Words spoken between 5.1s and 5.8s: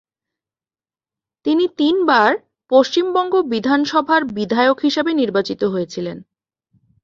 নির্বাচিত